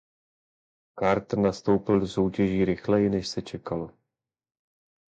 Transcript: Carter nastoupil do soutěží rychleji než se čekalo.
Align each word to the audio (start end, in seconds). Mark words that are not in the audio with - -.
Carter 0.99 1.39
nastoupil 1.39 1.99
do 1.99 2.07
soutěží 2.07 2.65
rychleji 2.65 3.09
než 3.09 3.27
se 3.27 3.41
čekalo. 3.41 3.91